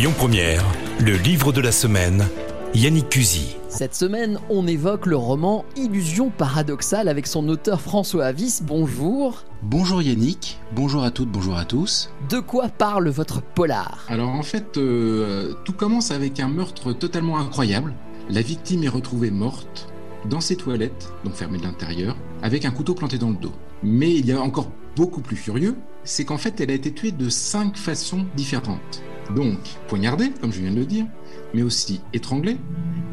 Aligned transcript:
Lyon 0.00 0.14
Première, 0.16 0.64
le 0.98 1.14
livre 1.14 1.52
de 1.52 1.60
la 1.60 1.72
semaine, 1.72 2.26
Yannick 2.72 3.10
Cusy. 3.10 3.58
Cette 3.68 3.94
semaine, 3.94 4.38
on 4.48 4.66
évoque 4.66 5.04
le 5.04 5.16
roman 5.16 5.66
Illusion 5.76 6.30
paradoxale 6.30 7.06
avec 7.06 7.26
son 7.26 7.46
auteur 7.50 7.82
François 7.82 8.24
Avis. 8.24 8.60
Bonjour. 8.62 9.44
Bonjour 9.60 10.00
Yannick, 10.00 10.58
bonjour 10.74 11.04
à 11.04 11.10
toutes, 11.10 11.28
bonjour 11.28 11.54
à 11.54 11.66
tous. 11.66 12.08
De 12.30 12.38
quoi 12.40 12.70
parle 12.70 13.10
votre 13.10 13.42
polar? 13.42 14.06
Alors 14.08 14.30
en 14.30 14.42
fait, 14.42 14.78
euh, 14.78 15.52
tout 15.66 15.74
commence 15.74 16.12
avec 16.12 16.40
un 16.40 16.48
meurtre 16.48 16.94
totalement 16.94 17.38
incroyable. 17.38 17.92
La 18.30 18.40
victime 18.40 18.84
est 18.84 18.88
retrouvée 18.88 19.30
morte 19.30 19.92
dans 20.24 20.40
ses 20.40 20.56
toilettes, 20.56 21.12
donc 21.24 21.34
fermées 21.34 21.58
de 21.58 21.64
l'intérieur, 21.64 22.16
avec 22.40 22.64
un 22.64 22.70
couteau 22.70 22.94
planté 22.94 23.18
dans 23.18 23.28
le 23.28 23.36
dos. 23.36 23.52
Mais 23.82 24.14
il 24.14 24.24
y 24.24 24.32
a 24.32 24.40
encore 24.40 24.70
beaucoup 24.96 25.20
plus 25.20 25.36
furieux, 25.36 25.76
c'est 26.04 26.24
qu'en 26.24 26.38
fait 26.38 26.58
elle 26.62 26.70
a 26.70 26.74
été 26.74 26.90
tuée 26.90 27.12
de 27.12 27.28
cinq 27.28 27.76
façons 27.76 28.24
différentes. 28.34 29.02
Donc 29.30 29.58
poignardée, 29.88 30.30
comme 30.40 30.52
je 30.52 30.60
viens 30.60 30.70
de 30.70 30.76
le 30.76 30.86
dire, 30.86 31.06
mais 31.54 31.62
aussi 31.62 32.00
étranglée. 32.12 32.58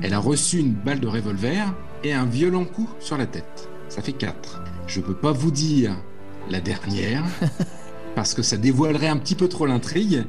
Elle 0.02 0.14
a 0.14 0.20
reçu 0.20 0.60
une 0.60 0.74
balle 0.74 1.00
de 1.00 1.08
revolver 1.08 1.74
et 2.04 2.14
un 2.14 2.26
violent 2.26 2.66
coup 2.66 2.90
sur 3.00 3.18
la 3.18 3.26
tête. 3.26 3.70
Ça 3.90 4.02
fait 4.02 4.14
quatre. 4.14 4.62
Je 4.86 5.02
peux 5.02 5.16
pas 5.16 5.32
vous 5.32 5.52
dire 5.52 5.96
la 6.50 6.62
dernière. 6.62 7.24
parce 8.18 8.34
que 8.34 8.42
ça 8.42 8.58
dévoilerait 8.58 9.10
un 9.10 9.18
petit 9.18 9.36
peu 9.36 9.48
trop 9.48 9.68
l'intrigue, 9.68 10.24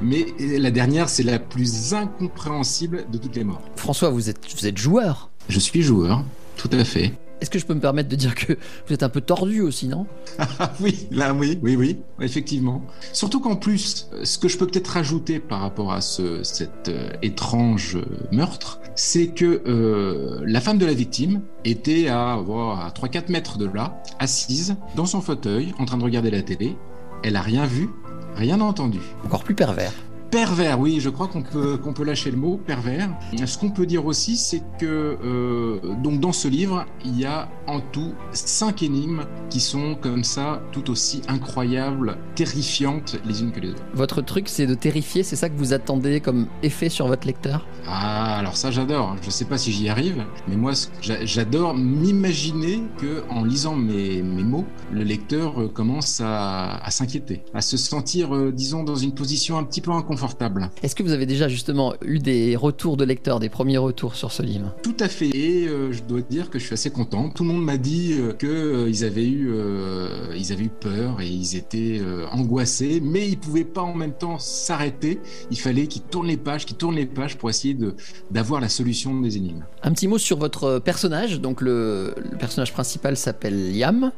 mais 0.00 0.24
la 0.38 0.70
dernière, 0.70 1.10
c'est 1.10 1.22
la 1.22 1.38
plus 1.38 1.92
incompréhensible 1.92 3.04
de 3.12 3.18
toutes 3.18 3.36
les 3.36 3.44
morts. 3.44 3.60
François, 3.76 4.08
vous 4.08 4.30
êtes, 4.30 4.40
vous 4.56 4.66
êtes 4.66 4.78
joueur 4.78 5.28
Je 5.50 5.60
suis 5.60 5.82
joueur, 5.82 6.24
tout 6.56 6.70
à 6.72 6.84
fait. 6.84 7.12
Est-ce 7.44 7.50
que 7.50 7.58
je 7.58 7.66
peux 7.66 7.74
me 7.74 7.80
permettre 7.80 8.08
de 8.08 8.16
dire 8.16 8.34
que 8.34 8.54
vous 8.54 8.94
êtes 8.94 9.02
un 9.02 9.10
peu 9.10 9.20
tordu 9.20 9.60
aussi, 9.60 9.86
non? 9.86 10.06
Ah 10.38 10.72
oui, 10.80 11.08
là 11.10 11.34
oui, 11.34 11.58
oui, 11.62 11.76
oui, 11.76 11.98
effectivement. 12.22 12.80
Surtout 13.12 13.38
qu'en 13.38 13.56
plus, 13.56 14.08
ce 14.22 14.38
que 14.38 14.48
je 14.48 14.56
peux 14.56 14.66
peut-être 14.66 14.86
rajouter 14.86 15.40
par 15.40 15.60
rapport 15.60 15.92
à 15.92 16.00
ce, 16.00 16.42
cet 16.42 16.88
euh, 16.88 17.10
étrange 17.20 17.98
meurtre, 18.32 18.80
c'est 18.94 19.26
que 19.26 19.60
euh, 19.66 20.42
la 20.46 20.62
femme 20.62 20.78
de 20.78 20.86
la 20.86 20.94
victime 20.94 21.42
était 21.66 22.08
à, 22.08 22.32
à 22.32 22.92
3-4 22.96 23.30
mètres 23.30 23.58
de 23.58 23.66
là, 23.66 24.02
assise 24.18 24.76
dans 24.96 25.04
son 25.04 25.20
fauteuil, 25.20 25.74
en 25.78 25.84
train 25.84 25.98
de 25.98 26.04
regarder 26.04 26.30
la 26.30 26.40
télé. 26.40 26.78
Elle 27.24 27.36
a 27.36 27.42
rien 27.42 27.66
vu, 27.66 27.90
rien 28.36 28.58
entendu. 28.62 29.00
Encore 29.22 29.44
plus 29.44 29.54
pervers. 29.54 29.92
Pervers, 30.34 30.80
oui, 30.80 30.98
je 30.98 31.10
crois 31.10 31.28
qu'on 31.28 31.42
peut, 31.42 31.76
qu'on 31.76 31.92
peut 31.92 32.02
lâcher 32.02 32.32
le 32.32 32.36
mot 32.36 32.56
pervers. 32.56 33.08
Ce 33.46 33.56
qu'on 33.56 33.70
peut 33.70 33.86
dire 33.86 34.04
aussi, 34.04 34.36
c'est 34.36 34.64
que 34.80 35.16
euh, 35.24 35.78
donc 36.02 36.18
dans 36.18 36.32
ce 36.32 36.48
livre, 36.48 36.86
il 37.04 37.16
y 37.16 37.24
a 37.24 37.48
en 37.68 37.78
tout 37.78 38.12
cinq 38.32 38.82
énigmes 38.82 39.26
qui 39.48 39.60
sont 39.60 39.94
comme 39.94 40.24
ça, 40.24 40.60
tout 40.72 40.90
aussi 40.90 41.22
incroyables, 41.28 42.18
terrifiantes 42.34 43.16
les 43.24 43.42
unes 43.42 43.52
que 43.52 43.60
les 43.60 43.70
autres. 43.70 43.82
Votre 43.94 44.22
truc, 44.22 44.48
c'est 44.48 44.66
de 44.66 44.74
terrifier, 44.74 45.22
c'est 45.22 45.36
ça 45.36 45.48
que 45.48 45.56
vous 45.56 45.72
attendez 45.72 46.18
comme 46.18 46.48
effet 46.64 46.88
sur 46.88 47.06
votre 47.06 47.28
lecteur? 47.28 47.64
Ah, 47.86 48.38
alors 48.38 48.56
ça, 48.56 48.72
j'adore. 48.72 49.14
Je 49.22 49.30
sais 49.30 49.44
pas 49.44 49.56
si 49.56 49.70
j'y 49.70 49.88
arrive, 49.88 50.24
mais 50.48 50.56
moi, 50.56 50.72
j'adore 51.00 51.74
m'imaginer 51.74 52.82
que 52.98 53.22
en 53.30 53.44
lisant 53.44 53.76
mes, 53.76 54.20
mes, 54.20 54.42
mots, 54.42 54.64
le 54.92 55.04
lecteur 55.04 55.60
euh, 55.60 55.68
commence 55.68 56.20
à, 56.20 56.84
à 56.84 56.90
s'inquiéter, 56.90 57.44
à 57.54 57.60
se 57.60 57.76
sentir, 57.76 58.34
euh, 58.34 58.50
disons, 58.50 58.82
dans 58.82 58.96
une 58.96 59.14
position 59.14 59.58
un 59.58 59.62
petit 59.62 59.80
peu 59.80 59.92
inconfortable 59.92 60.23
est-ce 60.82 60.94
que 60.94 61.02
vous 61.02 61.12
avez 61.12 61.26
déjà 61.26 61.48
justement 61.48 61.94
eu 62.04 62.18
des 62.18 62.56
retours 62.56 62.96
de 62.96 63.04
lecteurs, 63.04 63.40
des 63.40 63.48
premiers 63.48 63.78
retours 63.78 64.14
sur 64.14 64.32
ce 64.32 64.42
livre? 64.42 64.74
Tout 64.82 64.96
à 65.00 65.08
fait. 65.08 65.28
Et 65.28 65.66
euh, 65.66 65.92
je 65.92 66.02
dois 66.02 66.20
dire 66.20 66.50
que 66.50 66.58
je 66.58 66.64
suis 66.64 66.74
assez 66.74 66.90
content. 66.90 67.30
Tout 67.30 67.44
le 67.44 67.50
monde 67.50 67.64
m'a 67.64 67.76
dit 67.76 68.14
euh, 68.14 68.32
qu'ils 68.32 68.48
euh, 68.48 69.06
avaient 69.06 69.26
eu, 69.26 69.52
ils 70.36 70.52
avaient 70.52 70.64
eu 70.64 70.70
peur 70.70 71.20
et 71.20 71.28
ils 71.28 71.56
étaient 71.56 72.00
angoissés, 72.32 73.00
mais 73.02 73.28
ils 73.28 73.38
pouvaient 73.38 73.64
pas 73.64 73.82
en 73.82 73.94
même 73.94 74.12
temps 74.12 74.38
s'arrêter. 74.38 75.20
Il 75.50 75.58
fallait 75.58 75.86
qu'ils 75.86 76.02
tournent 76.02 76.28
les 76.28 76.36
pages, 76.36 76.66
qu'ils 76.66 76.76
tournent 76.76 76.96
les 76.96 77.06
pages 77.06 77.36
pour 77.36 77.50
essayer 77.50 77.76
d'avoir 78.30 78.60
la 78.60 78.68
solution 78.68 79.18
des 79.20 79.36
énigmes. 79.36 79.64
Un 79.82 79.92
petit 79.92 80.08
mot 80.08 80.18
sur 80.18 80.38
votre 80.38 80.78
personnage. 80.78 81.40
Donc 81.40 81.60
le, 81.60 82.14
le 82.30 82.38
personnage 82.38 82.72
principal 82.72 83.16
s'appelle 83.16 83.76
Liam. 83.76 84.12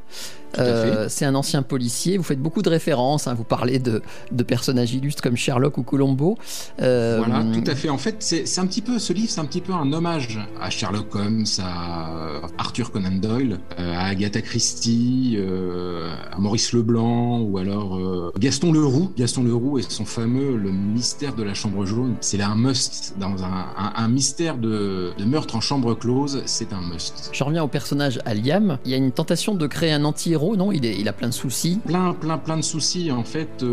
c'est 1.08 1.24
un 1.24 1.34
ancien 1.34 1.62
policier. 1.62 2.16
Vous 2.16 2.24
faites 2.24 2.40
beaucoup 2.40 2.62
de 2.62 2.70
références. 2.70 3.26
Hein. 3.26 3.34
Vous 3.34 3.44
parlez 3.44 3.78
de, 3.78 4.02
de 4.32 4.42
personnages 4.42 4.94
illustres 4.94 5.22
comme 5.22 5.36
Sherlock 5.36 5.78
ou 5.78 5.82
Colombo. 5.96 6.36
Euh, 6.82 7.22
voilà, 7.24 7.42
tout 7.54 7.70
à 7.70 7.74
fait. 7.74 7.88
En 7.88 7.96
fait, 7.96 8.16
c'est 8.20 8.58
un 8.58 8.66
petit 8.66 8.82
peu 8.82 8.98
ce 8.98 9.14
livre, 9.14 9.30
c'est 9.30 9.40
un 9.40 9.46
petit 9.46 9.62
peu 9.62 9.72
un 9.72 9.90
hommage 9.94 10.38
à 10.60 10.68
Sherlock 10.68 11.14
Holmes, 11.14 11.46
à 11.58 12.42
Arthur 12.58 12.92
Conan 12.92 13.12
Doyle, 13.12 13.60
euh, 13.78 13.94
à 13.94 14.04
Agatha 14.04 14.42
Christie, 14.42 15.36
euh, 15.38 16.14
à 16.30 16.38
Maurice 16.38 16.74
Leblanc 16.74 17.40
ou 17.40 17.56
alors 17.56 17.98
Gaston 18.38 18.72
Leroux. 18.72 19.10
Gaston 19.16 19.44
Leroux 19.44 19.78
et 19.78 19.82
son 19.82 20.04
fameux 20.04 20.56
Le 20.56 20.70
mystère 20.70 21.34
de 21.34 21.42
la 21.42 21.54
chambre 21.54 21.86
jaune. 21.86 22.16
C'est 22.20 22.42
un 22.42 22.54
must 22.54 23.14
dans 23.18 23.42
un, 23.42 23.92
un, 23.96 24.08
mystère 24.08 24.58
de, 24.58 25.12
de, 25.16 25.24
meurtre 25.24 25.56
en 25.56 25.62
chambre 25.62 25.94
close. 25.94 26.42
C'est 26.44 26.74
un 26.74 26.82
must. 26.82 27.30
Je 27.32 27.42
reviens 27.42 27.62
au 27.62 27.68
personnage 27.68 28.18
à 28.26 28.34
Liam. 28.34 28.78
Il 28.84 28.90
y 28.90 28.94
a 28.94 28.98
une 28.98 29.12
tentation 29.12 29.54
de 29.54 29.66
créer 29.66 29.92
un 29.92 30.04
anti-héros, 30.04 30.56
non? 30.56 30.72
Il, 30.72 30.84
est, 30.84 30.98
il 30.98 31.08
a 31.08 31.14
plein 31.14 31.28
de 31.28 31.34
soucis. 31.34 31.80
Plein, 31.86 32.12
plein, 32.12 32.36
plein 32.36 32.58
de 32.58 32.62
soucis. 32.62 33.10
En 33.10 33.24
fait, 33.24 33.64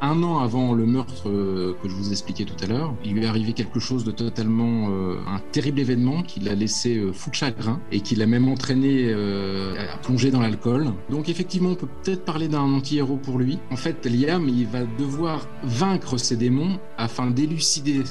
un 0.00 0.22
an 0.22 0.38
avant 0.38 0.72
le 0.72 0.86
meurtre 0.86 1.28
que 1.72 1.88
je 1.88 1.94
vous 1.94 2.10
expliquais 2.10 2.44
tout 2.44 2.56
à 2.62 2.66
l'heure. 2.66 2.94
Il 3.04 3.14
lui 3.14 3.24
est 3.24 3.26
arrivé 3.26 3.52
quelque 3.52 3.80
chose 3.80 4.04
de 4.04 4.10
totalement 4.10 4.90
euh, 4.90 5.16
un 5.26 5.40
terrible 5.52 5.80
événement 5.80 6.22
qui 6.22 6.40
l'a 6.40 6.54
laissé 6.54 6.96
euh, 6.96 7.12
fou 7.12 7.30
de 7.30 7.34
chagrin 7.34 7.80
et 7.92 8.00
qui 8.00 8.16
l'a 8.16 8.26
même 8.26 8.48
entraîné 8.48 9.06
euh, 9.08 9.74
à 9.94 9.98
plonger 9.98 10.30
dans 10.30 10.40
l'alcool. 10.40 10.92
Donc 11.10 11.28
effectivement, 11.28 11.70
on 11.70 11.74
peut 11.74 11.88
peut-être 12.02 12.24
parler 12.24 12.48
d'un 12.48 12.60
anti-héros 12.60 13.16
pour 13.16 13.38
lui. 13.38 13.58
En 13.70 13.76
fait, 13.76 14.06
Liam, 14.06 14.48
il 14.48 14.66
va 14.66 14.84
devoir 14.98 15.46
vaincre 15.62 16.18
ses 16.18 16.36
démons 16.36 16.78
afin 16.98 17.30
d'élucider 17.30 18.02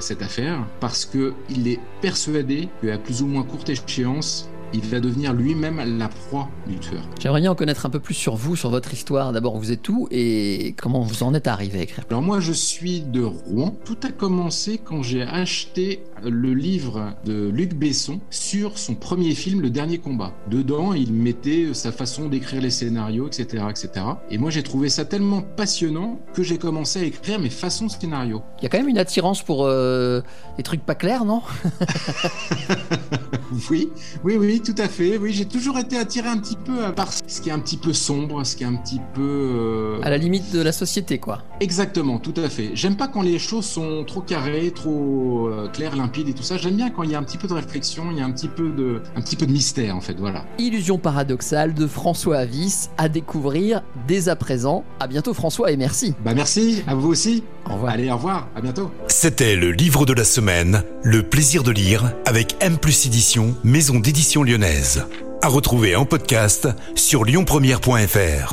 cette 0.00 0.22
affaire 0.22 0.66
parce 0.80 1.04
que 1.04 1.34
il 1.50 1.68
est 1.68 1.80
persuadé 2.00 2.68
qu'à 2.82 2.98
plus 2.98 3.22
ou 3.22 3.26
moins 3.26 3.42
courte 3.42 3.70
échéance, 3.70 4.50
il 4.72 4.82
va 4.82 5.00
devenir 5.00 5.32
lui-même 5.32 5.98
la 5.98 6.08
proie 6.08 6.48
du 6.66 6.76
tueur. 6.78 7.02
J'aimerais 7.20 7.40
bien 7.40 7.50
en 7.50 7.54
connaître 7.54 7.86
un 7.86 7.90
peu 7.90 8.00
plus 8.00 8.14
sur 8.14 8.36
vous, 8.36 8.56
sur 8.56 8.70
votre 8.70 8.92
histoire. 8.92 9.32
D'abord, 9.32 9.58
vous 9.58 9.72
êtes 9.72 9.88
où 9.88 10.08
et 10.10 10.74
comment 10.80 11.00
vous 11.02 11.22
en 11.22 11.34
êtes 11.34 11.46
arrivé 11.46 11.80
à 11.80 11.82
écrire? 11.82 12.04
Alors 12.10 12.22
moi, 12.22 12.40
je 12.40 12.52
suis 12.52 13.00
de 13.00 13.22
Rouen. 13.22 13.76
Tout 13.84 13.98
a 14.02 14.10
commencé 14.10 14.78
quand 14.78 15.02
j'ai 15.02 15.22
acheté 15.22 16.02
le 16.24 16.54
livre 16.54 17.14
de 17.24 17.48
Luc 17.48 17.74
Besson 17.74 18.20
sur 18.30 18.78
son 18.78 18.94
premier 18.94 19.34
film, 19.34 19.60
Le 19.60 19.70
Dernier 19.70 19.98
Combat. 19.98 20.32
Dedans, 20.50 20.92
il 20.92 21.12
mettait 21.12 21.74
sa 21.74 21.92
façon 21.92 22.28
d'écrire 22.28 22.62
les 22.62 22.70
scénarios, 22.70 23.26
etc., 23.26 23.64
etc. 23.70 24.06
Et 24.30 24.38
moi, 24.38 24.50
j'ai 24.50 24.62
trouvé 24.62 24.88
ça 24.88 25.04
tellement 25.04 25.42
passionnant 25.42 26.20
que 26.34 26.42
j'ai 26.42 26.58
commencé 26.58 27.00
à 27.00 27.02
écrire 27.04 27.38
mes 27.38 27.50
façons 27.50 27.88
scénarios. 27.88 28.42
Il 28.58 28.64
y 28.64 28.66
a 28.66 28.68
quand 28.68 28.78
même 28.78 28.88
une 28.88 28.98
attirance 28.98 29.42
pour 29.42 29.64
euh, 29.64 30.20
des 30.56 30.62
trucs 30.62 30.82
pas 30.82 30.94
clairs, 30.94 31.24
non? 31.24 31.42
Oui, 33.70 33.90
oui, 34.24 34.36
oui, 34.38 34.60
tout 34.60 34.74
à 34.78 34.88
fait. 34.88 35.18
Oui, 35.18 35.32
j'ai 35.32 35.46
toujours 35.46 35.78
été 35.78 35.96
attiré 35.96 36.28
un 36.28 36.38
petit 36.38 36.56
peu 36.56 36.92
par 36.94 37.12
ce 37.12 37.40
qui 37.40 37.48
est 37.48 37.52
un 37.52 37.58
petit 37.58 37.76
peu 37.76 37.92
sombre, 37.92 38.44
ce 38.44 38.56
qui 38.56 38.64
est 38.64 38.66
un 38.66 38.74
petit 38.74 39.00
peu... 39.14 39.20
Euh, 39.22 40.00
à 40.02 40.10
la 40.10 40.18
limite 40.18 40.52
de 40.52 40.60
la 40.60 40.72
société, 40.72 41.18
quoi. 41.18 41.42
Exactement, 41.60 42.18
tout 42.18 42.34
à 42.36 42.48
fait. 42.48 42.70
J'aime 42.74 42.96
pas 42.96 43.08
quand 43.08 43.22
les 43.22 43.38
choses 43.38 43.64
sont 43.64 44.04
trop 44.04 44.20
carrées, 44.20 44.72
trop 44.72 45.48
euh, 45.48 45.68
claires, 45.68 45.96
limpides 45.96 46.28
et 46.28 46.34
tout 46.34 46.42
ça. 46.42 46.56
J'aime 46.56 46.76
bien 46.76 46.90
quand 46.90 47.02
il 47.02 47.10
y 47.10 47.14
a 47.14 47.18
un 47.18 47.22
petit 47.22 47.38
peu 47.38 47.48
de 47.48 47.54
réflexion, 47.54 48.10
il 48.10 48.18
y 48.18 48.20
a 48.20 48.24
un 48.24 48.32
petit 48.32 48.48
peu 48.48 48.70
de, 48.70 49.02
un 49.16 49.20
petit 49.20 49.36
peu 49.36 49.46
de 49.46 49.52
mystère, 49.52 49.96
en 49.96 50.00
fait, 50.00 50.18
voilà. 50.18 50.44
Illusion 50.58 50.98
paradoxale 50.98 51.74
de 51.74 51.86
François 51.86 52.38
Avis 52.38 52.88
à 52.98 53.08
découvrir 53.08 53.82
dès 54.06 54.28
à 54.28 54.36
présent. 54.36 54.84
À 55.00 55.06
bientôt 55.06 55.34
François 55.34 55.70
et 55.70 55.76
merci. 55.76 56.14
Bah 56.24 56.34
merci, 56.34 56.82
à 56.86 56.94
vous 56.94 57.08
aussi. 57.08 57.42
Au 57.68 57.74
revoir. 57.74 57.92
Allez, 57.92 58.10
au 58.10 58.16
revoir, 58.16 58.48
à 58.54 58.60
bientôt. 58.60 58.90
C'était 59.08 59.56
le 59.56 59.70
livre 59.70 60.04
de 60.06 60.12
la 60.12 60.24
semaine, 60.24 60.82
Le 61.02 61.22
plaisir 61.22 61.62
de 61.62 61.70
lire, 61.70 62.12
avec 62.26 62.56
M 62.60 62.78
plus 62.78 63.06
édition, 63.06 63.54
maison 63.64 63.98
d'édition 64.00 64.42
lyonnaise. 64.42 65.06
À 65.42 65.48
retrouver 65.48 65.96
en 65.96 66.04
podcast 66.04 66.68
sur 66.94 67.24
lyonpremière.fr. 67.24 68.50